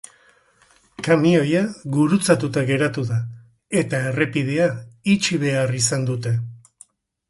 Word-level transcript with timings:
Kamioia 1.07 1.61
gurutzatuta 1.97 2.65
geratu 2.71 3.05
da, 3.13 3.21
eta 3.85 4.03
errepidea 4.11 4.69
itxi 5.17 5.43
behar 5.49 5.81
izan 5.87 6.13
dute. 6.13 6.39